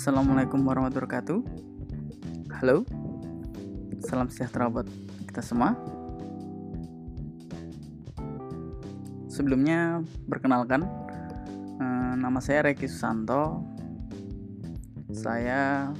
Assalamualaikum 0.00 0.64
warahmatullahi 0.64 1.12
wabarakatuh. 1.12 1.40
Halo, 2.56 2.88
salam 4.00 4.32
sejahtera 4.32 4.72
buat 4.72 4.88
kita 5.28 5.44
semua. 5.44 5.76
Sebelumnya, 9.28 10.00
perkenalkan, 10.24 10.88
eh, 11.84 12.14
nama 12.16 12.40
saya 12.40 12.72
Reki 12.72 12.88
Susanto. 12.88 13.60
Saya 15.12 15.92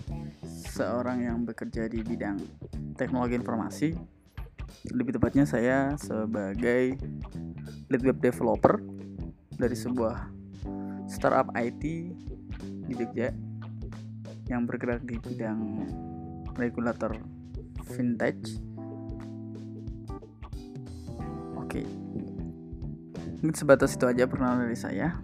seorang 0.48 1.20
yang 1.20 1.44
bekerja 1.44 1.84
di 1.84 2.00
bidang 2.00 2.40
teknologi 2.96 3.36
informasi. 3.36 3.92
Lebih 4.96 5.20
tepatnya, 5.20 5.44
saya 5.44 5.92
sebagai 6.00 6.96
lead 7.92 8.00
web 8.00 8.16
developer 8.16 8.80
dari 9.60 9.76
sebuah 9.76 10.24
startup 11.04 11.52
IT 11.52 11.84
di 12.88 12.96
Jogja 12.96 13.49
yang 14.50 14.66
bergerak 14.66 15.06
di 15.06 15.14
bidang 15.14 15.86
regulator 16.58 17.14
vintage. 17.94 18.58
Oke, 21.54 21.86
mungkin 23.38 23.54
sebatas 23.54 23.94
itu 23.94 24.10
aja 24.10 24.26
perkenalan 24.26 24.66
dari 24.66 24.74
saya. 24.74 25.14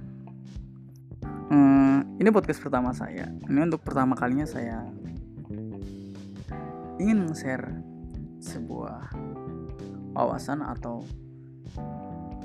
Hmm, 1.50 2.06
ini 2.22 2.30
podcast 2.30 2.62
pertama 2.62 2.94
saya. 2.94 3.26
Ini 3.50 3.66
untuk 3.66 3.82
pertama 3.82 4.14
kalinya 4.14 4.46
saya 4.46 4.86
ingin 7.02 7.26
share 7.34 7.66
sebuah 8.38 9.10
wawasan 10.14 10.62
atau 10.62 11.02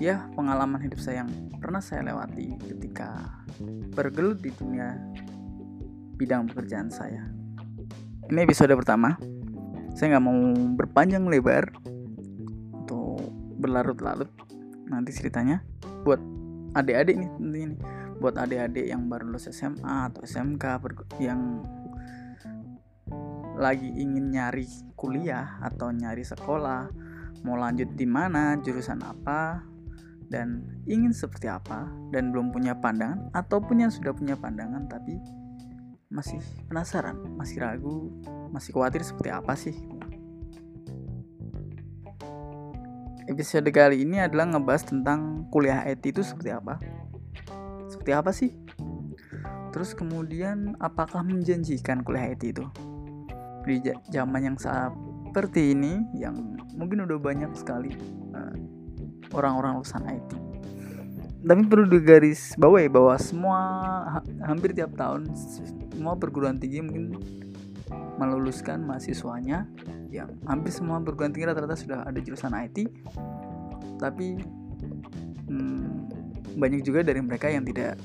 ya 0.02 0.28
pengalaman 0.34 0.82
hidup 0.82 0.98
saya 0.98 1.24
yang 1.24 1.32
pernah 1.62 1.80
saya 1.80 2.02
lewati 2.02 2.58
ketika 2.58 3.38
bergelut 3.94 4.42
di 4.42 4.50
dunia 4.58 4.98
bidang 6.22 6.46
pekerjaan 6.54 6.94
saya. 6.94 7.26
Ini 8.30 8.46
episode 8.46 8.78
pertama. 8.78 9.18
Saya 9.98 10.14
nggak 10.14 10.26
mau 10.30 10.38
berpanjang 10.78 11.26
lebar 11.26 11.74
untuk 12.78 13.26
berlarut-larut 13.58 14.30
nanti 14.86 15.10
ceritanya. 15.18 15.66
Buat 16.06 16.22
adik-adik 16.78 17.18
nih 17.18 17.30
tentunya 17.42 17.68
nih. 17.74 17.82
Buat 18.22 18.38
adik-adik 18.38 18.86
yang 18.86 19.10
baru 19.10 19.34
lulus 19.34 19.50
SMA 19.50 20.14
atau 20.14 20.22
SMK 20.22 20.64
yang 21.18 21.66
lagi 23.58 23.90
ingin 23.90 24.30
nyari 24.30 24.70
kuliah 24.94 25.58
atau 25.66 25.90
nyari 25.90 26.22
sekolah, 26.22 26.86
mau 27.42 27.58
lanjut 27.58 27.98
di 27.98 28.06
mana, 28.06 28.62
jurusan 28.62 29.02
apa, 29.02 29.66
dan 30.30 30.64
ingin 30.86 31.12
seperti 31.12 31.50
apa 31.50 31.90
dan 32.14 32.30
belum 32.30 32.54
punya 32.54 32.78
pandangan 32.78 33.28
ataupun 33.36 33.84
yang 33.84 33.92
sudah 33.92 34.16
punya 34.16 34.40
pandangan 34.40 34.88
tapi 34.88 35.20
masih 36.12 36.44
penasaran, 36.68 37.16
masih 37.40 37.64
ragu, 37.64 38.12
masih 38.52 38.76
khawatir 38.76 39.00
seperti 39.02 39.32
apa 39.32 39.56
sih? 39.56 39.76
Episode 43.32 43.72
kali 43.72 44.04
ini 44.04 44.20
adalah 44.20 44.52
ngebahas 44.52 44.92
tentang 44.92 45.48
kuliah 45.48 45.88
IT 45.88 46.04
itu 46.04 46.20
seperti 46.20 46.52
apa. 46.52 46.76
Seperti 47.88 48.12
apa 48.12 48.36
sih? 48.36 48.52
Terus 49.72 49.96
kemudian 49.96 50.76
apakah 50.84 51.24
menjanjikan 51.24 52.04
kuliah 52.04 52.36
IT 52.36 52.44
itu? 52.44 52.68
Di 53.64 53.80
zaman 54.12 54.52
yang 54.52 54.58
seperti 54.60 55.72
ini 55.72 56.04
yang 56.20 56.60
mungkin 56.76 57.08
udah 57.08 57.16
banyak 57.24 57.56
sekali 57.56 57.96
uh, 58.36 58.52
orang-orang 59.32 59.80
lulusan 59.80 60.04
IT 60.12 60.51
tapi 61.42 61.62
perlu 61.66 61.90
digaris 61.90 62.54
bawahi 62.54 62.86
bahwa 62.86 63.18
semua 63.18 63.60
ha 64.06 64.20
hampir 64.46 64.78
tiap 64.78 64.94
tahun 64.94 65.26
semua 65.34 66.14
perguruan 66.14 66.62
tinggi 66.62 66.86
mungkin 66.86 67.18
meluluskan 68.22 68.86
mahasiswanya. 68.86 69.66
Yang 70.12 70.38
hampir 70.46 70.72
semua 70.76 71.02
perguruan 71.02 71.34
tinggi 71.34 71.50
rata-rata 71.50 71.74
sudah 71.74 72.04
ada 72.06 72.20
jurusan 72.20 72.54
IT 72.54 72.78
tapi 74.02 74.42
hmm, 75.48 76.10
banyak 76.58 76.82
juga 76.82 77.06
dari 77.06 77.22
mereka 77.22 77.48
yang 77.48 77.64
tidak 77.64 77.96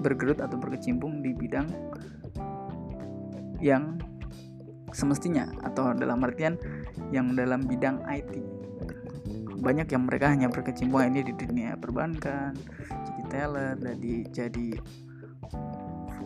bergerut 0.00 0.40
atau 0.40 0.56
berkecimpung 0.56 1.20
di 1.20 1.36
bidang 1.36 1.68
yang 3.60 4.00
semestinya 4.90 5.52
atau 5.68 5.92
dalam 5.92 6.24
artian 6.24 6.56
yang 7.12 7.36
dalam 7.36 7.60
bidang 7.68 8.00
IT 8.08 8.57
banyak 9.58 9.90
yang 9.90 10.06
mereka 10.06 10.30
hanya 10.30 10.46
berkecimpung 10.46 11.02
ini 11.02 11.26
di 11.26 11.34
dunia 11.34 11.74
perbankan 11.74 12.54
jadi 12.88 13.22
teller 13.26 13.74
jadi 13.76 14.14
jadi 14.30 14.68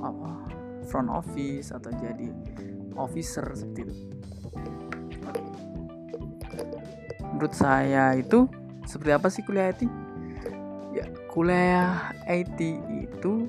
apa 0.03 0.31
front 0.87 1.09
office 1.09 1.71
atau 1.73 1.89
jadi 1.95 2.29
officer 2.99 3.47
seperti 3.55 3.89
itu. 3.89 3.95
Menurut 7.33 7.55
saya 7.57 8.13
itu 8.19 8.51
seperti 8.85 9.11
apa 9.15 9.27
sih 9.33 9.43
kuliah 9.47 9.73
IT 9.73 9.83
ya 10.93 11.05
kuliah 11.33 12.13
IT 12.29 12.61
itu 13.09 13.49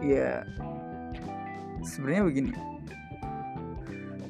ya 0.00 0.46
sebenarnya 1.84 2.22
begini. 2.24 2.52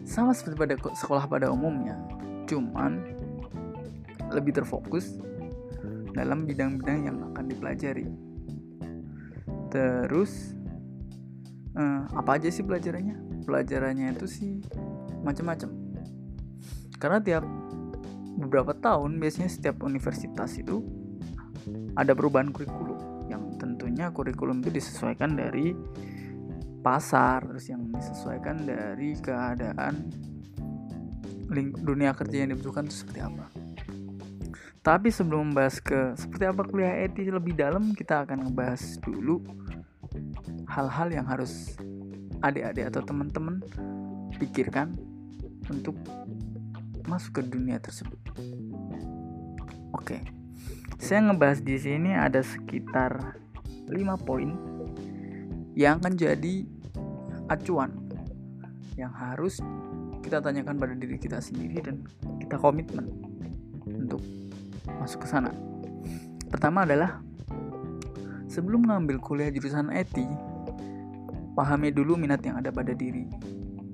Sama 0.02 0.34
seperti 0.34 0.58
pada 0.58 0.74
sekolah 0.98 1.30
pada 1.30 1.46
umumnya 1.54 1.94
cuman 2.50 3.19
lebih 4.30 4.56
terfokus 4.56 5.18
dalam 6.14 6.46
bidang-bidang 6.46 7.06
yang 7.06 7.16
akan 7.32 7.44
dipelajari. 7.46 8.06
Terus 9.70 10.54
eh, 11.78 12.02
apa 12.10 12.38
aja 12.38 12.50
sih 12.50 12.66
pelajarannya? 12.66 13.46
Pelajarannya 13.46 14.14
itu 14.14 14.26
sih 14.26 14.50
macam-macam. 15.22 15.70
Karena 17.00 17.18
tiap 17.22 17.44
beberapa 18.40 18.72
tahun 18.76 19.20
biasanya 19.20 19.50
setiap 19.52 19.84
universitas 19.84 20.56
itu 20.56 20.80
ada 21.94 22.16
perubahan 22.16 22.50
kurikulum 22.50 23.28
yang 23.28 23.54
tentunya 23.60 24.08
kurikulum 24.10 24.64
itu 24.64 24.72
disesuaikan 24.72 25.36
dari 25.36 25.76
pasar 26.80 27.44
terus 27.44 27.68
yang 27.68 27.92
disesuaikan 27.92 28.64
dari 28.64 29.12
keadaan 29.20 30.08
dunia 31.84 32.16
kerja 32.16 32.46
yang 32.46 32.56
dibutuhkan 32.56 32.88
itu 32.88 33.04
seperti 33.04 33.20
apa. 33.20 33.59
Tapi 34.80 35.12
sebelum 35.12 35.52
membahas 35.52 35.76
ke 35.76 36.16
seperti 36.16 36.44
apa 36.48 36.64
kuliah 36.64 37.04
etis 37.04 37.28
lebih 37.28 37.52
dalam, 37.52 37.92
kita 37.92 38.24
akan 38.24 38.48
ngebahas 38.48 38.80
dulu 39.04 39.44
hal-hal 40.72 41.08
yang 41.12 41.26
harus 41.28 41.76
adik-adik 42.40 42.88
atau 42.88 43.04
teman-teman 43.04 43.60
pikirkan 44.40 44.96
untuk 45.68 45.92
masuk 47.04 47.40
ke 47.40 47.42
dunia 47.44 47.76
tersebut. 47.76 48.16
Oke. 49.92 50.24
Saya 50.96 51.28
ngebahas 51.28 51.60
di 51.60 51.76
sini 51.76 52.16
ada 52.16 52.40
sekitar 52.40 53.36
5 53.88 53.96
poin 54.24 54.56
yang 55.76 56.00
akan 56.00 56.16
jadi 56.16 56.64
acuan 57.52 57.92
yang 58.96 59.12
harus 59.12 59.60
kita 60.20 60.44
tanyakan 60.44 60.76
pada 60.76 60.92
diri 60.92 61.16
kita 61.16 61.40
sendiri 61.40 61.80
dan 61.80 62.04
kita 62.36 62.60
komitmen 62.60 63.08
untuk 63.88 64.20
masuk 64.86 65.24
ke 65.24 65.28
sana. 65.28 65.52
Pertama 66.50 66.82
adalah 66.82 67.22
sebelum 68.50 68.88
mengambil 68.88 69.22
kuliah 69.22 69.52
jurusan 69.54 69.94
IT, 69.94 70.26
pahami 71.54 71.94
dulu 71.94 72.18
minat 72.18 72.42
yang 72.42 72.58
ada 72.58 72.74
pada 72.74 72.90
diri 72.96 73.28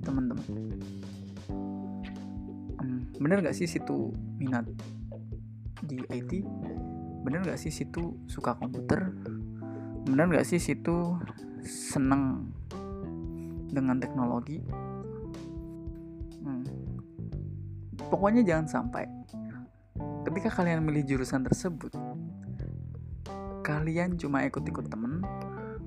teman-teman. 0.01 0.47
Hmm, 2.81 3.01
bener 3.19 3.43
gak 3.43 3.57
sih 3.57 3.69
situ 3.69 4.15
minat 4.41 4.65
di 5.85 6.01
IT? 6.09 6.41
Bener 7.21 7.43
gak 7.43 7.59
sih 7.59 7.69
situ 7.69 8.17
suka 8.25 8.55
komputer? 8.57 9.11
Bener 10.07 10.31
gak 10.31 10.47
sih 10.47 10.57
situ 10.57 11.19
seneng 11.67 12.49
dengan 13.69 13.99
teknologi? 13.99 14.63
Hmm. 16.41 16.63
Pokoknya 18.07 18.41
jangan 18.47 18.65
sampai 18.65 19.16
ketika 20.27 20.59
kalian 20.59 20.83
milih 20.83 21.07
jurusan 21.07 21.47
tersebut. 21.47 21.95
Kalian 23.63 24.19
cuma 24.19 24.43
ikut-ikut 24.43 24.91
temen 24.91 25.23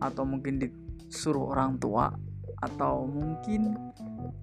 atau 0.01 0.25
mungkin 0.25 0.57
disuruh 0.57 1.53
orang 1.53 1.77
tua 1.77 2.13
atau 2.61 3.09
mungkin 3.09 3.77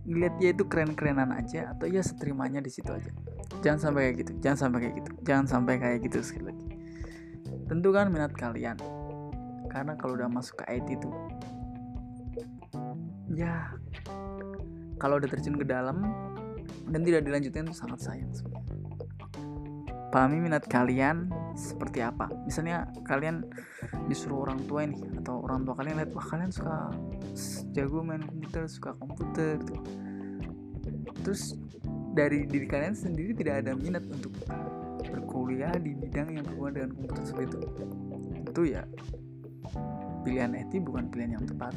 ngeliat 0.06 0.38
dia 0.42 0.54
itu 0.54 0.66
keren-kerenan 0.66 1.34
aja 1.34 1.74
atau 1.74 1.90
ya 1.90 2.02
seterimanya 2.06 2.62
di 2.62 2.70
situ 2.70 2.94
aja. 2.94 3.10
Jangan 3.66 3.90
sampai 3.90 4.02
kayak 4.10 4.16
gitu 4.22 4.32
jangan 4.42 4.58
sampai 4.58 4.80
kayak 4.86 4.96
gitu 5.02 5.12
jangan 5.26 5.46
sampai 5.50 5.74
kayak 5.82 5.98
gitu 6.06 6.18
sekali 6.22 6.46
lagi. 6.54 6.66
Tentukan 7.66 8.10
minat 8.14 8.34
kalian. 8.38 8.78
Karena 9.68 9.94
kalau 9.98 10.18
udah 10.18 10.30
masuk 10.30 10.62
ke 10.62 10.78
IT 10.78 10.88
itu 10.98 11.10
ya 13.38 13.70
kalau 14.98 15.22
udah 15.22 15.30
terjun 15.30 15.60
ke 15.60 15.66
dalam 15.68 16.02
dan 16.90 17.02
tidak 17.04 17.28
dilanjutin 17.28 17.68
itu 17.68 17.76
sangat 17.76 18.00
sayang 18.02 18.32
sebenarnya 18.32 18.67
pahami 20.08 20.40
minat 20.40 20.64
kalian 20.66 21.28
seperti 21.58 22.00
apa. 22.00 22.32
Misalnya 22.48 22.88
kalian 23.04 23.44
disuruh 24.08 24.48
orang 24.48 24.64
tua 24.66 24.88
ini 24.88 24.98
atau 25.24 25.44
orang 25.44 25.68
tua 25.68 25.76
kalian 25.76 26.00
lihat 26.00 26.12
wah 26.16 26.24
kalian 26.24 26.52
suka 26.52 26.92
jago 27.76 28.00
main 28.04 28.24
komputer 28.24 28.68
suka 28.72 28.96
komputer 28.96 29.60
gitu. 29.60 29.76
terus 31.22 31.60
dari 32.16 32.48
diri 32.48 32.64
kalian 32.64 32.96
sendiri 32.96 33.36
tidak 33.36 33.68
ada 33.68 33.76
minat 33.76 34.08
untuk 34.08 34.32
berkuliah 35.12 35.76
di 35.76 35.92
bidang 35.92 36.40
yang 36.40 36.48
berhubungan 36.48 36.74
dengan 36.74 36.92
komputer 36.96 37.24
seperti 37.28 37.46
itu. 37.52 37.60
Itu 38.48 38.62
ya 38.64 38.84
pilihan 40.24 40.56
eti 40.56 40.80
bukan 40.80 41.12
pilihan 41.12 41.36
yang 41.38 41.46
tepat. 41.46 41.76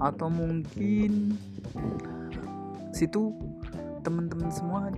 Atau 0.00 0.32
mungkin 0.32 1.36
situ 2.96 3.36
teman-teman 4.00 4.48
semua 4.48 4.88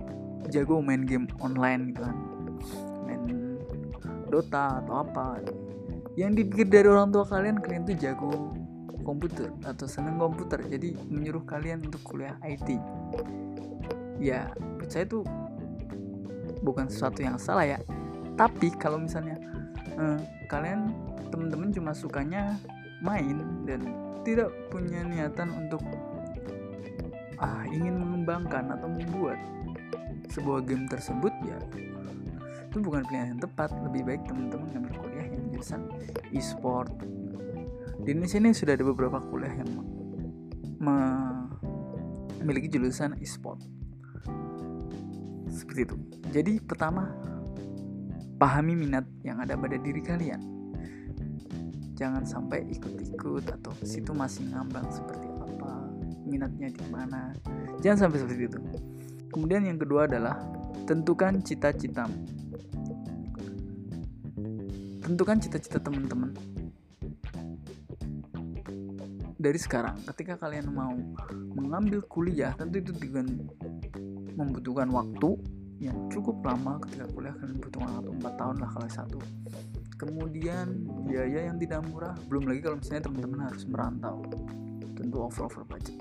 jago 0.53 0.77
main 0.85 1.01
game 1.09 1.25
online 1.41 1.89
gitu 1.89 2.05
kan. 2.05 2.17
Main 3.09 3.21
Dota 4.29 4.85
atau 4.85 5.01
apa. 5.01 5.41
Yang 6.13 6.45
dipikir 6.45 6.69
dari 6.69 6.87
orang 6.93 7.09
tua 7.09 7.25
kalian 7.25 7.57
kalian 7.57 7.89
tuh 7.89 7.97
jago 7.97 8.53
komputer 9.01 9.49
atau 9.65 9.89
seneng 9.89 10.21
komputer. 10.21 10.61
Jadi 10.69 10.93
menyuruh 11.09 11.41
kalian 11.41 11.81
untuk 11.89 12.05
kuliah 12.05 12.37
IT 12.45 12.77
ya 14.23 14.47
saya 14.87 15.03
tuh 15.03 15.27
bukan 16.63 16.87
sesuatu 16.87 17.19
yang 17.19 17.35
salah 17.35 17.67
ya. 17.67 17.79
Tapi 18.39 18.71
kalau 18.79 18.97
misalnya 19.01 19.35
eh, 19.99 20.19
kalian 20.47 20.95
teman-teman 21.27 21.75
cuma 21.75 21.91
sukanya 21.91 22.55
main 23.03 23.43
dan 23.67 23.83
tidak 24.23 24.53
punya 24.71 25.03
niatan 25.03 25.51
untuk 25.51 25.83
ah 27.43 27.67
ingin 27.67 27.99
mengembangkan 27.99 28.71
atau 28.71 28.87
membuat 28.87 29.35
sebuah 30.33 30.65
game 30.65 30.89
tersebut 30.89 31.33
ya. 31.45 31.61
Itu 32.73 32.81
bukan 32.81 33.05
pilihan 33.05 33.37
yang 33.37 33.41
tepat. 33.41 33.69
Lebih 33.85 34.01
baik 34.01 34.21
teman-teman 34.25 34.65
ngambil 34.73 34.93
kuliah 34.97 35.27
yang 35.29 35.43
jurusan 35.53 35.81
e-sport. 36.33 36.89
Di 38.01 38.17
Indonesia 38.17 38.41
ini 38.41 38.49
sudah 38.51 38.73
ada 38.73 38.81
beberapa 38.81 39.21
kuliah 39.29 39.53
yang 39.53 39.69
memiliki 42.41 42.67
jurusan 42.73 43.13
e-sport. 43.21 43.61
Seperti 45.53 45.85
itu. 45.85 45.95
Jadi 46.33 46.57
pertama 46.65 47.13
pahami 48.41 48.73
minat 48.73 49.05
yang 49.21 49.37
ada 49.37 49.53
pada 49.53 49.77
diri 49.77 50.01
kalian. 50.01 50.41
Jangan 51.93 52.25
sampai 52.25 52.65
ikut-ikut 52.73 53.45
atau 53.61 53.69
situ 53.85 54.17
masih 54.17 54.49
ngambang 54.49 54.89
seperti 54.89 55.29
apa 55.29 55.93
minatnya 56.25 56.73
di 56.73 56.81
mana. 56.89 57.37
Jangan 57.85 58.09
sampai 58.09 58.17
seperti 58.25 58.49
itu 58.49 58.59
kemudian 59.33 59.65
yang 59.65 59.81
kedua 59.81 60.05
adalah 60.05 60.37
tentukan 60.85 61.41
cita-citamu 61.41 62.33
tentukan 65.03 65.35
cita-cita 65.35 65.77
teman-teman. 65.83 66.31
Dari 69.35 69.59
sekarang 69.59 69.99
ketika 70.07 70.39
kalian 70.39 70.71
mau 70.71 70.95
mengambil 71.51 71.99
kuliah 72.07 72.55
tentu 72.55 72.79
itu 72.79 72.95
dengan 72.95 73.27
membutuhkan 74.39 74.87
waktu 74.87 75.35
yang 75.83 76.07
cukup 76.07 76.39
lama 76.47 76.79
ketika 76.87 77.11
kuliah 77.11 77.35
kalian 77.35 77.59
membutuhkan 77.59 77.91
waktu 77.99 78.11
4 78.23 78.39
tahun 78.39 78.55
lah 78.63 78.69
kalau 78.71 78.89
satu. 78.89 79.19
Kemudian 79.99 80.87
biaya 81.03 81.51
yang 81.51 81.59
tidak 81.59 81.83
murah 81.91 82.15
belum 82.31 82.47
lagi 82.47 82.63
kalau 82.63 82.79
misalnya 82.79 83.03
teman-teman 83.03 83.39
harus 83.51 83.63
merantau. 83.67 84.17
Tentu 84.95 85.17
over 85.19 85.43
over 85.51 85.67
budget 85.67 85.99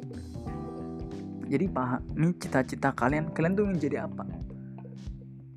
jadi 1.53 1.69
pahami 1.69 2.33
cita-cita 2.41 2.97
kalian 2.97 3.29
kalian 3.37 3.53
tuh 3.53 3.69
ingin 3.69 3.93
jadi 3.93 3.97
apa? 4.09 4.25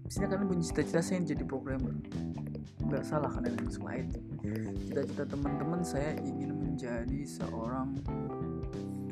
Misalnya 0.03 0.35
kalian 0.35 0.47
punya 0.51 0.63
cita-cita 0.67 0.99
saya 0.99 1.23
ingin 1.23 1.39
jadi 1.39 1.43
programmer. 1.47 1.95
Nggak 2.83 3.03
salah 3.07 3.31
kalian 3.31 3.55
yang 3.63 3.71
suka 3.71 3.91
itu. 4.03 4.19
Cita-cita 4.91 5.23
teman-teman 5.23 5.79
saya 5.87 6.19
ingin 6.19 6.51
menjadi 6.51 7.19
seorang 7.23 7.95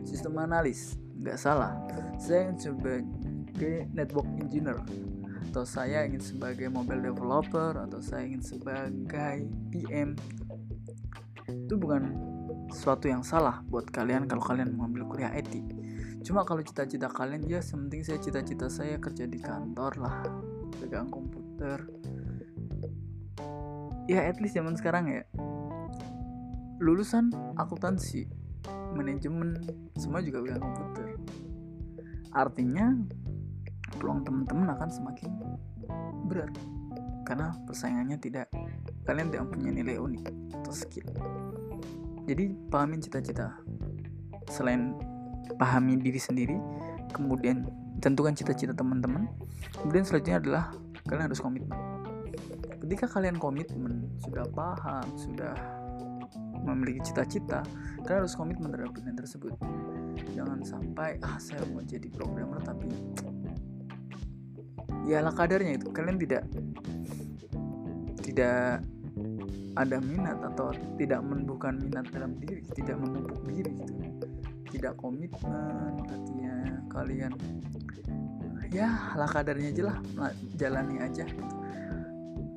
sistem 0.04 0.44
analis. 0.44 1.00
Nggak 1.16 1.40
salah. 1.40 1.72
Saya 2.20 2.52
ingin 2.52 2.60
sebagai 2.60 3.88
network 3.96 4.28
engineer. 4.44 4.84
Atau 5.56 5.64
saya 5.64 6.04
ingin 6.04 6.20
sebagai 6.20 6.68
mobile 6.68 7.16
developer 7.16 7.80
atau 7.80 8.04
saya 8.04 8.28
ingin 8.28 8.44
sebagai 8.44 9.48
PM 9.72 10.20
itu 11.48 11.80
bukan 11.80 12.12
sesuatu 12.76 13.08
yang 13.08 13.24
salah 13.24 13.64
buat 13.72 13.88
kalian 13.88 14.28
kalau 14.28 14.44
kalian 14.44 14.76
mengambil 14.76 15.08
kuliah 15.16 15.32
IT 15.32 15.73
cuma 16.24 16.48
kalau 16.48 16.64
cita-cita 16.64 17.12
kalian 17.12 17.44
ya 17.46 17.60
sementing 17.60 18.02
saya 18.02 18.18
cita-cita 18.18 18.72
saya 18.72 18.96
kerja 18.98 19.28
di 19.28 19.38
kantor 19.38 19.92
lah. 20.00 20.24
Pegang 20.80 21.12
komputer. 21.12 21.84
Ya 24.08 24.28
at 24.28 24.40
least 24.40 24.56
zaman 24.56 24.76
sekarang 24.80 25.12
ya. 25.12 25.24
Lulusan 26.80 27.32
akuntansi 27.60 28.28
manajemen 28.96 29.60
semua 30.00 30.24
juga 30.24 30.44
pegang 30.44 30.64
komputer. 30.64 31.08
Artinya 32.34 32.98
peluang 34.00 34.26
teman-teman 34.26 34.74
akan 34.74 34.90
semakin 34.90 35.32
berat 36.26 36.52
karena 37.24 37.56
persaingannya 37.64 38.18
tidak 38.20 38.48
kalian 39.08 39.32
tidak 39.32 39.48
punya 39.52 39.70
nilai 39.72 40.00
unik 40.00 40.24
atau 40.60 40.74
skill. 40.74 41.08
Jadi 42.24 42.56
pahamin 42.72 43.04
cita-cita. 43.04 43.60
Selain 44.48 44.96
pahami 45.60 46.00
diri 46.00 46.20
sendiri 46.20 46.58
kemudian 47.14 47.68
tentukan 48.04 48.36
cita-cita 48.36 48.76
teman-teman. 48.76 49.30
Kemudian 49.80 50.04
selanjutnya 50.04 50.38
adalah 50.44 50.64
kalian 51.08 51.32
harus 51.32 51.40
komitmen. 51.40 51.80
Ketika 52.84 53.08
kalian 53.08 53.40
komitmen 53.40 54.12
sudah 54.20 54.44
paham 54.52 55.08
sudah 55.16 55.56
memiliki 56.68 57.12
cita-cita 57.12 57.64
kalian 58.04 58.28
harus 58.28 58.36
komitmen 58.36 58.76
terhadap 58.76 58.92
pilihan 58.96 59.16
tersebut. 59.16 59.54
Jangan 60.36 60.60
sampai 60.68 61.16
ah 61.24 61.40
saya 61.40 61.64
mau 61.72 61.80
jadi 61.80 62.08
programmer 62.12 62.60
tapi 62.64 62.92
ya 65.08 65.24
lah 65.24 65.32
kadarnya 65.32 65.80
itu. 65.80 65.88
Kalian 65.96 66.20
tidak 66.20 66.44
tidak 68.24 68.84
ada 69.74 69.98
minat 70.04 70.38
atau 70.54 70.76
tidak 71.02 71.22
menumbuhkan 71.26 71.82
minat 71.82 72.06
dalam 72.14 72.38
diri 72.38 72.62
tidak 72.78 72.98
memupuk 73.02 73.42
diri 73.50 73.74
gitu 73.74 73.94
tidak 74.74 74.98
komitmen 74.98 76.02
artinya 76.10 76.82
kalian 76.90 77.32
ya 78.74 79.14
lah 79.14 79.30
kadarnya 79.30 79.70
aja 79.70 79.84
lah 79.94 79.98
jalani 80.58 80.98
aja. 80.98 81.30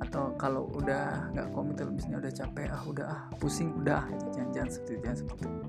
Atau 0.01 0.33
kalau 0.41 0.65
udah 0.73 1.29
nggak 1.37 1.47
komit 1.53 1.77
misalnya 1.85 2.25
udah 2.25 2.33
capek 2.33 2.67
ah 2.73 2.81
udah 2.89 3.05
ah 3.05 3.21
pusing 3.37 3.69
udah 3.77 4.01
gitu. 4.09 4.25
jangan 4.33 4.49
jangan 4.49 4.69
seperti 4.73 4.91
itu 4.91 5.01
jangan 5.05 5.17
seperti 5.21 5.45
itu. 5.45 5.67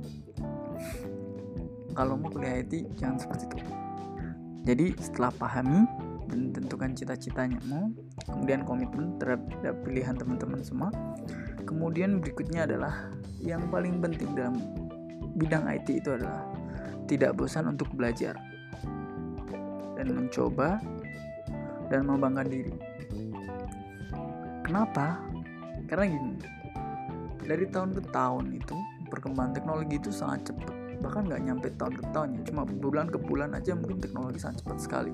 Kalau 1.93 2.14
mau 2.17 2.28
kuliah 2.33 2.57
IT 2.64 2.73
jangan 2.97 3.17
seperti 3.21 3.45
itu. 3.52 3.59
Jadi 4.64 4.87
setelah 5.00 5.33
pahami 5.37 5.81
dan 6.28 6.52
tentukan 6.52 6.93
cita-citanya 6.93 7.61
mau 7.69 7.88
kemudian 8.28 8.64
komitmen 8.64 9.17
terhadap 9.17 9.81
pilihan 9.85 10.12
teman-teman 10.12 10.61
semua 10.61 10.93
kemudian 11.64 12.21
berikutnya 12.21 12.69
adalah 12.69 13.12
yang 13.40 13.64
paling 13.73 14.00
penting 14.05 14.37
dalam 14.37 14.61
bidang 15.38 15.64
IT 15.71 16.02
itu 16.02 16.11
adalah 16.18 16.42
tidak 17.07 17.38
bosan 17.38 17.71
untuk 17.71 17.88
belajar 17.95 18.37
dan 19.97 20.07
mencoba 20.12 20.83
dan 21.88 22.04
membanggakan 22.04 22.50
diri. 22.52 22.75
Kenapa? 24.66 25.16
Karena 25.88 26.04
gini, 26.04 26.37
dari 27.49 27.64
tahun 27.64 27.97
ke 27.97 28.02
tahun 28.12 28.45
itu 28.61 28.76
perkembangan 29.09 29.57
teknologi 29.57 29.97
itu 29.97 30.12
sangat 30.12 30.52
cepat. 30.52 30.75
Bahkan 31.00 31.23
nggak 31.33 31.42
nyampe 31.49 31.68
tahun 31.80 31.95
ke 31.97 32.04
tahun 32.12 32.28
ya, 32.37 32.40
cuma 32.52 32.62
bulan 32.68 33.09
ke 33.09 33.16
bulan 33.16 33.57
aja 33.57 33.73
mungkin 33.73 33.97
teknologi 33.97 34.37
sangat 34.37 34.61
cepat 34.61 34.78
sekali. 34.85 35.12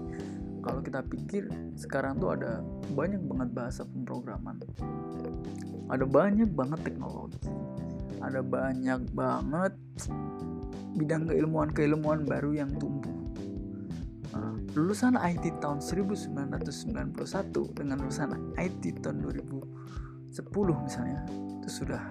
Kalau 0.64 0.80
kita 0.82 1.06
pikir 1.06 1.46
sekarang 1.78 2.18
tuh 2.18 2.34
ada 2.34 2.64
banyak 2.96 3.20
banget 3.22 3.48
bahasa 3.52 3.86
pemrograman, 3.86 4.58
ada 5.92 6.04
banyak 6.08 6.48
banget 6.50 6.80
teknologi, 6.82 7.38
ada 8.22 8.44
banyak 8.44 9.00
banget 9.14 9.74
bidang 10.94 11.26
keilmuan-keilmuan 11.26 12.22
baru 12.22 12.54
yang 12.54 12.70
tumbuh. 12.78 13.14
Lulusan 14.74 15.14
IT 15.14 15.62
tahun 15.62 15.78
1991 15.78 17.14
dengan 17.78 17.96
lulusan 18.02 18.58
IT 18.58 19.06
tahun 19.06 19.22
2010 19.22 20.34
misalnya 20.82 21.22
itu 21.62 21.70
sudah 21.70 22.02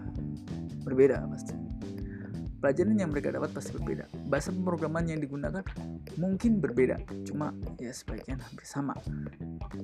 berbeda 0.87 1.27
pasti. 1.27 1.59
Pelajaran 2.63 2.95
yang 2.95 3.11
mereka 3.11 3.35
dapat 3.35 3.51
pasti 3.51 3.75
berbeda. 3.75 4.07
Bahasa 4.31 4.55
pemrograman 4.55 5.03
yang 5.03 5.19
digunakan 5.19 5.59
mungkin 6.15 6.63
berbeda 6.63 7.03
cuma 7.27 7.51
ya 7.75 7.91
sebagian 7.91 8.39
hampir 8.39 8.63
sama. 8.63 8.95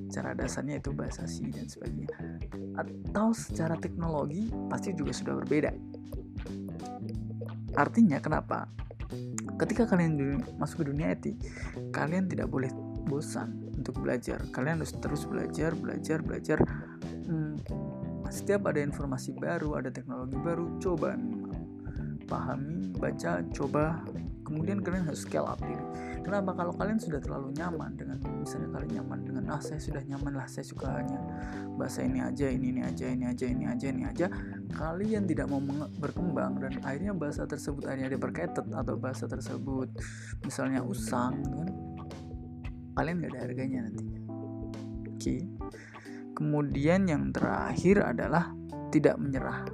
Cara 0.08 0.32
dasarnya 0.32 0.80
itu 0.80 0.96
bahasa 0.96 1.28
C 1.28 1.52
dan 1.52 1.68
sebagainya. 1.68 2.16
Atau 2.80 3.36
secara 3.36 3.76
teknologi 3.76 4.48
pasti 4.72 4.96
juga 4.96 5.12
sudah 5.12 5.36
berbeda 5.44 5.76
artinya 7.76 8.18
kenapa? 8.22 8.70
Ketika 9.58 9.90
kalian 9.90 10.42
masuk 10.62 10.86
ke 10.86 10.94
dunia 10.94 11.14
IT 11.18 11.26
kalian 11.90 12.30
tidak 12.30 12.48
boleh 12.48 12.70
bosan 13.10 13.70
untuk 13.74 13.98
belajar. 14.00 14.38
Kalian 14.54 14.82
harus 14.82 14.94
terus 15.02 15.26
belajar 15.26 15.74
belajar 15.74 16.22
belajar. 16.22 16.58
Setiap 18.30 18.70
ada 18.70 18.80
informasi 18.86 19.34
baru 19.34 19.82
ada 19.82 19.90
teknologi 19.90 20.38
baru 20.38 20.78
coba 20.78 21.18
pahami 22.30 22.94
baca 22.94 23.42
coba. 23.50 24.06
Kemudian 24.46 24.82
kalian 24.82 25.10
harus 25.10 25.26
scale 25.26 25.46
up 25.46 25.62
diri 25.62 26.09
kenapa? 26.30 26.54
Kalau 26.54 26.74
kalian 26.78 27.02
sudah 27.02 27.18
terlalu 27.18 27.58
nyaman 27.58 27.98
dengan 27.98 28.22
misalnya 28.38 28.70
kalian 28.78 29.02
nyaman 29.02 29.20
dengan 29.26 29.44
ah 29.50 29.58
saya 29.58 29.82
sudah 29.82 30.06
nyaman 30.06 30.38
lah 30.38 30.46
saya 30.46 30.62
suka 30.62 30.86
hanya 31.02 31.18
bahasa 31.74 32.06
ini 32.06 32.22
aja 32.22 32.46
ini 32.46 32.70
ini 32.70 32.82
aja 32.86 33.06
ini 33.10 33.26
aja 33.26 33.46
ini 33.50 33.66
aja 33.66 33.88
ini 33.90 34.04
aja 34.06 34.28
kalian 34.78 35.26
tidak 35.26 35.50
mau 35.50 35.58
berkembang 35.98 36.62
dan 36.62 36.78
akhirnya 36.86 37.18
bahasa 37.18 37.50
tersebut 37.50 37.90
akhirnya 37.90 38.14
diperketet 38.14 38.66
atau 38.70 38.94
bahasa 38.94 39.26
tersebut 39.26 39.90
misalnya 40.46 40.86
usang 40.86 41.42
kan? 41.42 41.70
Kalian 42.94 43.26
gak 43.26 43.32
ada 43.34 43.40
harganya 43.50 43.80
nantinya 43.90 44.22
oke. 45.10 45.36
Kemudian 46.38 47.10
yang 47.10 47.34
terakhir 47.34 48.06
adalah 48.06 48.54
tidak 48.94 49.18
menyerah 49.18 49.66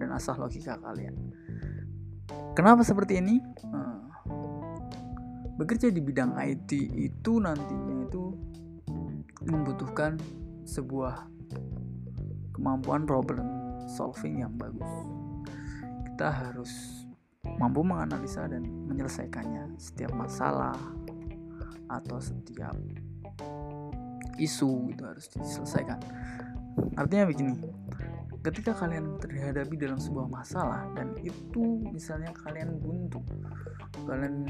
dan 0.00 0.08
asah 0.16 0.34
logika 0.40 0.80
kalian. 0.80 1.14
Kenapa 2.58 2.82
seperti 2.82 3.22
ini? 3.22 3.38
Bekerja 5.62 5.94
di 5.94 6.02
bidang 6.02 6.34
IT 6.42 6.74
itu 6.90 7.38
nantinya 7.38 8.02
itu 8.02 8.34
membutuhkan 9.46 10.18
sebuah 10.66 11.22
kemampuan 12.50 13.06
problem 13.06 13.46
solving 13.86 14.42
yang 14.42 14.50
bagus. 14.58 14.90
Kita 16.10 16.34
harus 16.34 17.06
mampu 17.62 17.86
menganalisa 17.86 18.50
dan 18.50 18.66
menyelesaikannya 18.90 19.78
setiap 19.78 20.10
masalah 20.18 20.74
atau 21.86 22.18
setiap 22.18 22.74
isu 24.42 24.90
itu 24.90 25.02
harus 25.06 25.30
diselesaikan. 25.30 26.02
Artinya 26.98 27.30
begini, 27.30 27.54
ketika 28.42 28.74
kalian 28.74 29.14
terhadapi 29.22 29.78
dalam 29.78 30.02
sebuah 30.02 30.26
masalah 30.26 30.90
dan 30.98 31.14
itu 31.22 31.86
misalnya 31.86 32.34
kalian 32.42 32.82
buntu 32.82 33.22
kalian 34.10 34.42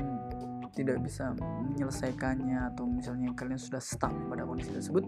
tidak 0.73 1.05
bisa 1.05 1.37
menyelesaikannya 1.37 2.73
atau 2.73 2.88
misalnya 2.88 3.33
kalian 3.37 3.61
sudah 3.61 3.81
stuck 3.81 4.12
pada 4.29 4.49
kondisi 4.49 4.73
tersebut 4.73 5.05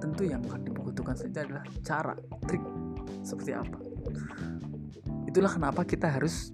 tentu 0.00 0.22
yang 0.24 0.40
dibutuhkan 0.40 1.16
saja 1.16 1.44
adalah 1.44 1.64
cara 1.80 2.14
trik 2.44 2.64
seperti 3.24 3.52
apa. 3.56 3.78
Itulah 5.24 5.52
kenapa 5.52 5.80
kita 5.88 6.12
harus 6.12 6.52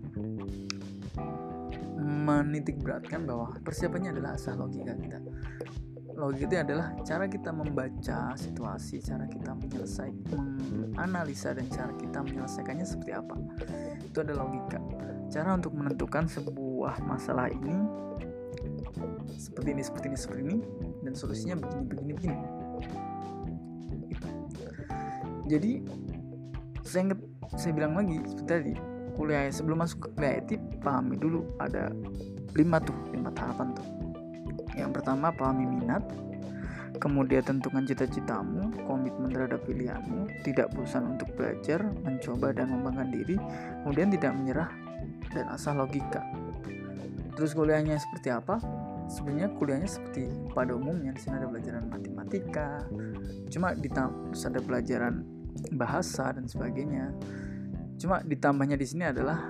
menitik 2.01 2.79
beratkan 2.79 3.27
bahwa 3.27 3.55
persiapannya 3.63 4.15
adalah 4.15 4.39
asal 4.39 4.55
logika 4.61 4.95
kita 4.95 5.19
logika 6.21 6.45
itu 6.45 6.57
adalah 6.61 6.93
cara 7.01 7.25
kita 7.25 7.51
membaca 7.51 8.37
situasi, 8.37 9.01
cara 9.01 9.25
kita 9.25 9.57
menyelesaikan, 9.57 10.45
menganalisa 10.93 11.57
dan 11.57 11.67
cara 11.73 11.93
kita 11.97 12.21
menyelesaikannya 12.21 12.85
seperti 12.85 13.13
apa. 13.17 13.35
Itu 14.05 14.21
adalah 14.21 14.45
logika. 14.45 14.79
Cara 15.33 15.57
untuk 15.57 15.73
menentukan 15.73 16.29
sebuah 16.29 17.01
masalah 17.09 17.49
ini 17.49 17.73
seperti 19.41 19.69
ini, 19.73 19.83
seperti 19.83 20.07
ini, 20.13 20.19
seperti 20.19 20.41
ini, 20.45 20.57
dan 21.01 21.13
solusinya 21.17 21.57
begini, 21.57 21.83
begini, 21.89 22.13
begini. 22.13 22.39
Jadi 25.49 25.73
saya 26.85 27.03
ingat, 27.11 27.21
saya 27.57 27.73
bilang 27.75 27.97
lagi 27.97 28.19
seperti 28.29 28.47
tadi 28.47 28.75
kuliah 29.15 29.51
sebelum 29.51 29.83
masuk 29.83 30.07
ke 30.07 30.09
kuliah 30.17 30.35
etik 30.39 30.61
pahami 30.81 31.19
dulu 31.19 31.45
ada 31.59 31.91
lima 32.55 32.79
tuh 32.81 32.95
lima 33.13 33.29
tahapan 33.35 33.75
tuh 33.75 34.00
yang 34.77 34.91
pertama, 34.95 35.33
pahami 35.35 35.67
minat, 35.67 36.03
kemudian 37.01 37.43
tentukan 37.43 37.87
cita-citamu, 37.87 38.75
komitmen 38.85 39.33
terhadap 39.33 39.65
pilihanmu, 39.65 40.29
tidak 40.43 40.69
bosan 40.77 41.17
untuk 41.17 41.33
belajar, 41.35 41.81
mencoba 42.05 42.53
dan 42.53 42.71
mengembangkan 42.71 43.09
diri, 43.11 43.37
kemudian 43.83 44.13
tidak 44.13 44.33
menyerah 44.37 44.71
dan 45.33 45.47
asah 45.51 45.75
logika. 45.75 46.21
Terus 47.39 47.57
kuliahnya 47.57 47.97
seperti 47.97 48.29
apa? 48.35 48.61
Sebenarnya 49.11 49.51
kuliahnya 49.57 49.89
seperti 49.91 50.29
pada 50.55 50.77
umumnya 50.77 51.11
di 51.17 51.21
sini 51.25 51.41
ada 51.41 51.49
pelajaran 51.51 51.85
matematika, 51.89 52.85
cuma 53.51 53.75
ditambah 53.75 54.37
ada 54.37 54.61
pelajaran 54.63 55.15
bahasa 55.75 56.31
dan 56.37 56.47
sebagainya. 56.47 57.11
Cuma 57.99 58.23
ditambahnya 58.23 58.79
di 58.79 58.87
sini 58.87 59.09
adalah 59.09 59.41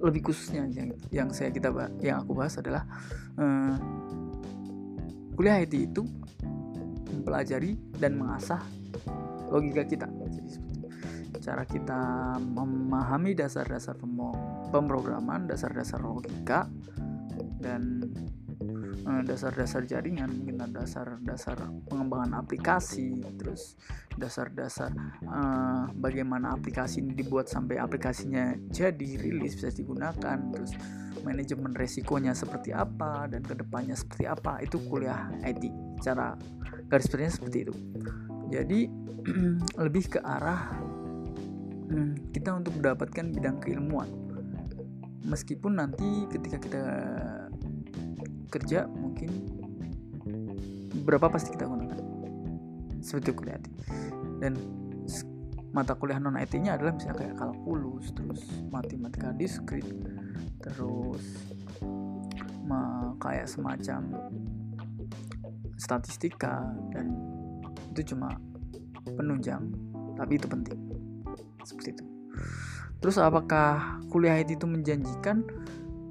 lebih 0.00 0.32
khususnya 0.32 0.64
yang 0.70 0.88
yang 1.12 1.28
saya 1.34 1.52
kita 1.52 1.68
yang 2.00 2.24
aku 2.24 2.32
bahas 2.32 2.56
adalah 2.56 2.86
uh, 3.36 3.76
kuliah 5.36 5.60
IT 5.60 5.74
itu 5.92 6.06
mempelajari 7.12 7.76
dan 8.00 8.16
mengasah 8.16 8.62
logika 9.52 9.84
kita. 9.84 10.08
Jadi 10.08 10.50
cara 11.42 11.66
kita 11.66 12.00
memahami 12.38 13.34
dasar-dasar 13.34 13.98
pemrograman, 14.70 15.50
dasar-dasar 15.50 16.00
logika 16.00 16.70
dan 17.58 18.06
dasar-dasar 19.22 19.86
jaringan 19.86 20.30
mungkin 20.30 20.62
dasar-dasar 20.70 21.58
pengembangan 21.86 22.42
aplikasi 22.42 23.18
terus 23.38 23.74
dasar-dasar 24.14 24.92
uh, 25.26 25.88
bagaimana 25.96 26.54
aplikasi 26.54 27.02
ini 27.02 27.16
dibuat 27.16 27.48
sampai 27.48 27.78
aplikasinya 27.78 28.54
jadi 28.70 29.08
rilis 29.18 29.58
bisa 29.58 29.70
digunakan 29.72 30.38
terus 30.52 30.74
manajemen 31.22 31.72
resikonya 31.72 32.34
seperti 32.34 32.74
apa 32.74 33.30
dan 33.30 33.46
ke 33.46 33.54
depannya 33.54 33.94
seperti 33.94 34.26
apa. 34.26 34.58
Itu 34.60 34.82
kuliah 34.90 35.30
IT 35.46 35.70
cara 36.02 36.34
garis 36.90 37.06
besarnya 37.08 37.32
seperti 37.32 37.58
itu. 37.68 37.74
Jadi 38.50 38.80
lebih 39.86 40.18
ke 40.18 40.20
arah 40.20 40.76
hmm, 41.88 42.34
kita 42.34 42.58
untuk 42.58 42.76
mendapatkan 42.76 43.24
bidang 43.32 43.62
keilmuan. 43.62 44.10
Meskipun 45.22 45.78
nanti 45.78 46.26
ketika 46.28 46.58
kita 46.58 46.82
kerja 48.52 48.84
mungkin 48.84 49.30
berapa 51.02 51.32
pasti 51.32 51.56
kita 51.56 51.64
gunakan 51.64 51.98
seperti 53.00 53.32
kuliah 53.32 53.58
dan 54.38 54.54
mata 55.72 55.96
kuliah 55.96 56.20
non 56.20 56.36
IT 56.36 56.52
nya 56.60 56.76
adalah 56.76 56.92
misalnya 56.92 57.16
kayak 57.16 57.34
kalkulus 57.40 58.12
terus 58.12 58.44
matematika 58.68 59.32
diskrit 59.32 59.88
terus 60.60 61.24
kayak 63.18 63.48
semacam 63.48 64.00
statistika 65.80 66.62
dan 66.92 67.12
itu 67.92 68.14
cuma 68.14 68.32
penunjang 69.04 69.66
tapi 70.16 70.36
itu 70.36 70.46
penting. 70.48 70.78
Seperti 71.64 71.98
itu. 71.98 72.04
Terus 73.02 73.16
apakah 73.18 73.98
kuliah 74.06 74.38
IT 74.38 74.54
itu 74.54 74.66
menjanjikan 74.68 75.42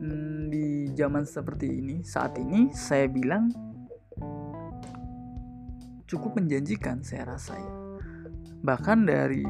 hmm, 0.01 0.49
di 0.49 0.89
zaman 0.97 1.23
seperti 1.23 1.69
ini 1.69 1.95
saat 2.01 2.35
ini 2.41 2.73
saya 2.73 3.05
bilang 3.05 3.53
cukup 6.09 6.41
menjanjikan 6.41 7.05
saya 7.05 7.37
rasa 7.37 7.55
ya. 7.55 7.73
Bahkan 8.61 9.07
dari 9.07 9.45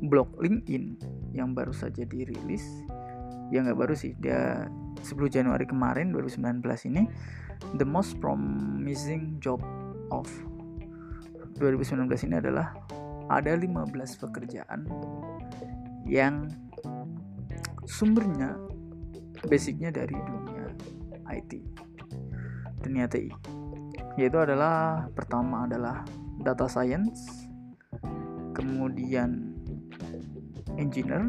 blog 0.00 0.40
LinkedIn 0.40 0.96
yang 1.36 1.52
baru 1.52 1.70
saja 1.70 2.02
dirilis 2.08 2.64
ya 3.50 3.62
nggak 3.66 3.78
baru 3.78 3.94
sih 3.94 4.16
dia 4.18 4.66
10 5.02 5.14
Januari 5.28 5.66
kemarin 5.66 6.14
2019 6.14 6.62
ini 6.90 7.02
the 7.76 7.86
most 7.86 8.16
promising 8.22 9.36
job 9.42 9.60
of 10.14 10.26
2019 11.58 12.08
ini 12.30 12.36
adalah 12.40 12.72
ada 13.30 13.52
15 13.54 13.90
pekerjaan 14.22 14.86
yang 16.06 16.48
sumbernya 17.84 18.56
basicnya 19.48 19.88
dari 19.94 20.16
dunia 20.16 20.64
IT 21.30 21.52
dunia 22.82 23.06
TI 23.06 23.30
yaitu 24.18 24.36
adalah 24.40 25.06
pertama 25.14 25.64
adalah 25.64 26.02
data 26.40 26.66
science 26.66 27.48
kemudian 28.56 29.54
engineer 30.76 31.28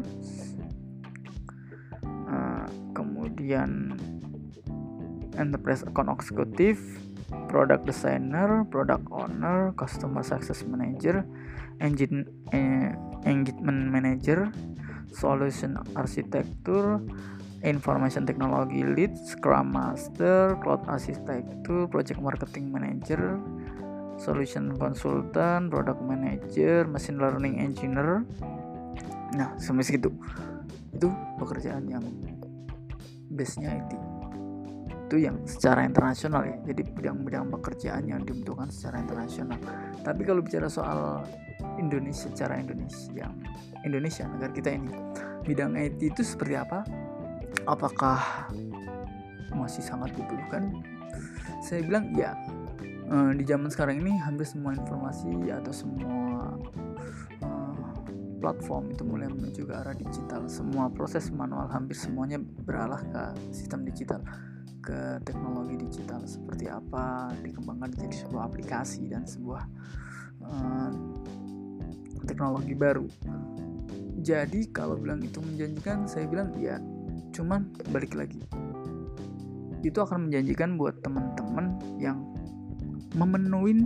uh, 2.28 2.66
kemudian 2.92 3.96
enterprise 5.36 5.84
account 5.84 6.12
executive 6.12 6.80
product 7.48 7.84
designer 7.88 8.64
product 8.68 9.04
owner 9.12 9.72
customer 9.76 10.20
success 10.24 10.64
manager 10.68 11.24
engine 11.80 12.28
eh, 12.52 12.92
engagement 13.24 13.88
manager 13.88 14.48
solution 15.12 15.76
architecture 15.96 17.00
Information 17.62 18.26
Technology 18.26 18.82
Lead, 18.82 19.14
Scrum 19.14 19.70
Master, 19.70 20.58
Cloud 20.58 20.82
Architecture, 20.90 21.86
Project 21.86 22.18
Marketing 22.18 22.74
Manager, 22.74 23.38
Solution 24.18 24.74
Consultant, 24.74 25.70
Product 25.70 26.02
Manager, 26.02 26.90
Machine 26.90 27.22
Learning 27.22 27.62
Engineer. 27.62 28.26
Nah, 29.38 29.54
sampai 29.62 29.86
segitu. 29.86 30.10
Itu 30.90 31.08
pekerjaan 31.38 31.86
yang 31.86 32.02
base-nya 33.32 33.72
IT. 33.78 33.92
itu 35.12 35.28
yang 35.28 35.44
secara 35.44 35.84
internasional 35.84 36.40
ya 36.40 36.56
jadi 36.72 36.88
bidang-bidang 36.88 37.52
pekerjaan 37.52 38.08
yang 38.08 38.24
dibutuhkan 38.24 38.72
secara 38.72 39.04
internasional 39.04 39.60
tapi 40.00 40.24
kalau 40.24 40.40
bicara 40.40 40.72
soal 40.72 41.20
Indonesia 41.76 42.32
secara 42.32 42.56
Indonesia 42.56 43.28
Indonesia 43.84 44.24
negara 44.24 44.56
kita 44.56 44.72
ini 44.72 44.88
bidang 45.44 45.76
IT 45.76 46.00
itu 46.16 46.24
seperti 46.24 46.56
apa 46.56 46.80
apakah 47.66 48.48
masih 49.52 49.84
sangat 49.84 50.14
dibutuhkan? 50.16 50.82
Saya 51.62 51.84
bilang 51.86 52.10
ya 52.16 52.34
eh, 53.06 53.32
di 53.38 53.44
zaman 53.46 53.70
sekarang 53.70 54.02
ini 54.02 54.18
hampir 54.18 54.48
semua 54.48 54.74
informasi 54.74 55.30
atau 55.52 55.72
semua 55.72 56.58
eh, 57.42 57.92
platform 58.42 58.90
itu 58.90 59.02
mulai 59.06 59.30
menuju 59.30 59.62
ke 59.68 59.74
arah 59.74 59.94
digital. 59.94 60.50
Semua 60.50 60.90
proses 60.90 61.30
manual 61.30 61.70
hampir 61.70 61.94
semuanya 61.94 62.42
beralih 62.42 62.98
ke 62.98 63.22
sistem 63.54 63.86
digital 63.86 64.18
ke 64.82 65.22
teknologi 65.22 65.78
digital. 65.78 66.26
Seperti 66.26 66.66
apa 66.66 67.30
dikembangkan 67.38 67.94
menjadi 67.94 68.26
sebuah 68.26 68.50
aplikasi 68.50 69.06
dan 69.06 69.22
sebuah 69.22 69.62
uh, 70.42 70.90
teknologi 72.26 72.74
baru. 72.74 73.06
Jadi 74.22 74.70
kalau 74.70 74.94
bilang 74.94 75.18
itu 75.22 75.42
menjanjikan, 75.42 76.06
saya 76.06 76.30
bilang 76.30 76.54
ya, 76.54 76.78
cuman 77.32 77.72
balik 77.90 78.14
lagi. 78.14 78.40
Itu 79.82 80.04
akan 80.04 80.28
menjanjikan 80.30 80.78
buat 80.78 81.02
teman-teman 81.02 81.80
yang 81.98 82.22
memenuhi 83.18 83.82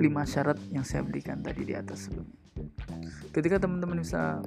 lima 0.00 0.22
syarat 0.24 0.56
yang 0.72 0.86
saya 0.86 1.04
berikan 1.04 1.42
tadi 1.44 1.66
di 1.66 1.74
atas 1.76 2.08
sebelumnya. 2.08 2.38
Ketika 3.34 3.60
teman-teman 3.60 4.00
bisa 4.00 4.40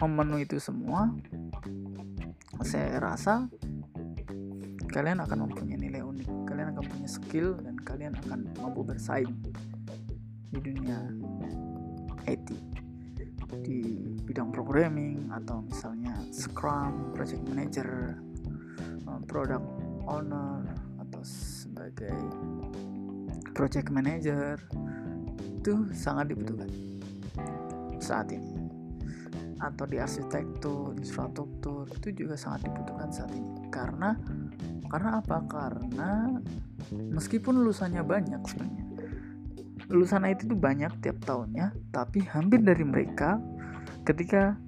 memenuhi 0.00 0.48
itu 0.48 0.56
semua, 0.62 1.12
saya 2.64 2.96
rasa 3.02 3.50
kalian 4.88 5.20
akan 5.22 5.46
mempunyai 5.46 5.78
nilai 5.78 6.02
unik 6.02 6.28
kalian 6.50 6.74
akan 6.74 6.84
punya 6.84 7.08
skill 7.08 7.54
dan 7.62 7.78
kalian 7.78 8.12
akan 8.26 8.50
mampu 8.58 8.82
bersaing 8.82 9.38
di 10.50 10.58
dunia 10.58 10.98
IT 12.26 12.48
di 13.62 13.78
bidang 14.26 14.50
programming 14.50 15.30
atau 15.30 15.62
misalnya 15.62 15.99
Scrum, 16.30 17.12
Project 17.12 17.42
Manager, 17.50 18.16
uh, 19.06 19.20
Product 19.26 19.66
Owner 20.06 20.64
atau 21.02 21.22
sebagai 21.26 22.14
Project 23.54 23.90
Manager 23.90 24.56
itu 25.60 25.90
sangat 25.92 26.32
dibutuhkan 26.32 26.70
saat 28.00 28.32
ini 28.32 28.56
atau 29.60 29.84
di 29.84 30.00
arsitektur, 30.00 30.96
infrastruktur 30.96 31.84
itu 32.00 32.24
juga 32.24 32.32
sangat 32.32 32.64
dibutuhkan 32.64 33.12
saat 33.12 33.28
ini 33.36 33.68
karena 33.68 34.16
karena 34.90 35.22
apa? 35.22 35.46
Karena 35.46 36.34
meskipun 36.90 37.62
lulusannya 37.62 38.02
banyak 38.02 38.40
sebenarnya. 38.42 38.84
Lulusan 39.90 40.26
IT 40.26 40.46
itu 40.46 40.54
banyak 40.58 41.02
tiap 41.02 41.18
tahunnya, 41.22 41.74
tapi 41.94 42.22
hampir 42.26 42.62
dari 42.62 42.82
mereka 42.82 43.38
ketika 44.06 44.58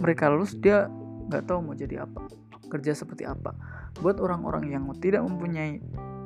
mereka 0.00 0.28
lulus 0.32 0.56
dia 0.56 0.88
nggak 1.28 1.42
tahu 1.46 1.58
mau 1.62 1.74
jadi 1.76 2.06
apa, 2.06 2.26
kerja 2.72 2.96
seperti 2.96 3.28
apa. 3.28 3.52
Buat 4.00 4.18
orang-orang 4.18 4.72
yang 4.72 4.88
tidak 4.98 5.22
mempunyai 5.26 5.78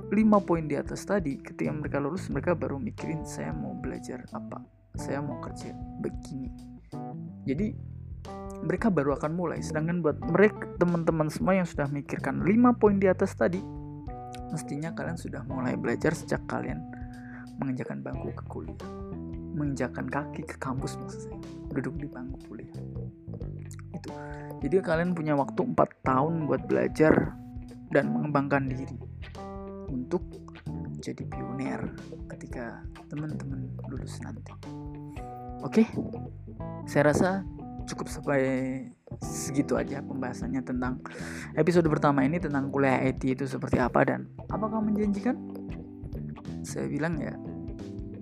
5 0.07 0.47
poin 0.47 0.65
di 0.71 0.79
atas 0.79 1.03
tadi, 1.03 1.35
ketika 1.43 1.75
mereka 1.75 1.99
lulus 1.99 2.31
mereka 2.31 2.55
baru 2.55 2.79
mikirin 2.79 3.27
saya 3.27 3.51
mau 3.51 3.75
belajar 3.75 4.23
apa, 4.31 4.63
saya 4.95 5.19
mau 5.19 5.43
kerja 5.43 5.75
begini. 5.99 6.55
Jadi 7.43 7.75
mereka 8.63 8.89
baru 8.89 9.19
akan 9.19 9.33
mulai. 9.35 9.61
Sedangkan 9.61 10.01
buat 10.01 10.19
mereka 10.23 10.71
teman-teman 10.79 11.29
semua 11.29 11.59
yang 11.59 11.67
sudah 11.69 11.91
mikirkan 11.91 12.43
5 12.43 12.81
poin 12.81 12.97
di 12.97 13.11
atas 13.11 13.35
tadi 13.35 13.61
mestinya 14.47 14.95
kalian 14.95 15.19
sudah 15.19 15.43
mulai 15.43 15.75
belajar 15.75 16.15
sejak 16.15 16.39
kalian 16.47 16.79
menginjakan 17.59 18.01
bangku 18.01 18.31
ke 18.31 18.45
kuliah. 18.47 18.79
Menginjakan 19.57 20.07
kaki 20.07 20.45
ke 20.45 20.57
kampus 20.61 21.01
maksud 21.01 21.21
saya. 21.29 21.39
Duduk 21.73 21.97
di 21.99 22.07
bangku 22.07 22.39
kuliah 22.47 22.77
jadi 24.63 24.83
kalian 24.85 25.13
punya 25.13 25.37
waktu 25.37 25.61
4 25.63 25.77
tahun 26.07 26.49
buat 26.49 26.65
belajar 26.69 27.37
dan 27.93 28.13
mengembangkan 28.13 28.71
diri 28.71 28.89
untuk 29.91 30.23
jadi 30.99 31.23
pioner 31.29 31.95
ketika 32.35 32.83
teman-teman 33.07 33.71
lulus 33.87 34.19
nanti 34.25 34.53
oke 35.63 35.85
saya 36.89 37.13
rasa 37.13 37.47
cukup 37.87 38.11
sampai 38.11 38.41
segitu 39.23 39.79
aja 39.79 40.03
pembahasannya 40.03 40.61
tentang 40.67 40.99
episode 41.55 41.87
pertama 41.87 42.27
ini 42.27 42.43
tentang 42.43 42.69
kuliah 42.75 42.99
IT 43.07 43.23
itu 43.23 43.45
seperti 43.47 43.79
apa 43.79 44.03
dan 44.03 44.27
apakah 44.51 44.83
menjanjikan? 44.83 45.39
Saya 46.67 46.91
bilang 46.91 47.15
ya 47.23 47.33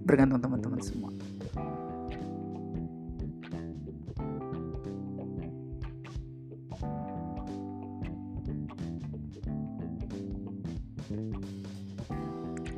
bergantung 0.04 0.44
teman-teman 0.44 0.80
semua. 0.84 1.08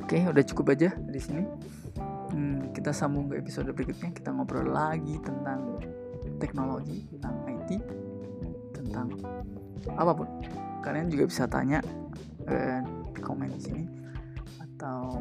Oke, 0.07 0.23
udah 0.23 0.45
cukup 0.47 0.79
aja 0.79 0.95
di 1.11 1.19
sini. 1.19 1.43
Hmm, 2.31 2.71
kita 2.71 2.95
sambung 2.95 3.27
ke 3.27 3.43
episode 3.43 3.67
berikutnya. 3.75 4.15
Kita 4.15 4.31
ngobrol 4.31 4.71
lagi 4.71 5.19
tentang 5.19 5.83
teknologi 6.39 7.11
tentang 7.11 7.35
IT 7.51 7.83
tentang 8.71 9.11
apa 9.99 10.15
pun. 10.15 10.31
Kalian 10.79 11.11
juga 11.11 11.27
bisa 11.27 11.51
tanya 11.51 11.83
eh, 12.47 12.87
di 12.87 13.19
komen 13.19 13.51
di 13.51 13.59
sini 13.59 13.83
atau 14.63 15.19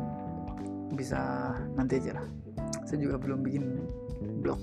bisa 0.94 1.50
nanti 1.74 1.98
aja 1.98 2.22
lah. 2.22 2.26
Saya 2.86 3.10
juga 3.10 3.18
belum 3.18 3.42
bikin 3.42 3.66
blog 4.46 4.62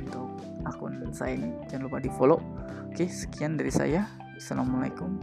untuk 0.00 0.32
akun 0.64 1.12
saya 1.12 1.36
ini. 1.36 1.52
Jangan 1.68 1.92
lupa 1.92 2.00
di 2.00 2.08
follow 2.08 2.40
oke 2.88 3.04
sekian 3.04 3.60
dari 3.60 3.68
saya. 3.68 4.08
Assalamualaikum 4.40 5.20